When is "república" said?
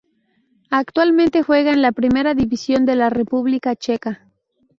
3.11-3.75